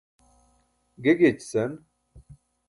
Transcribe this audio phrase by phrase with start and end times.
[1.03, 1.71] ge giyaćican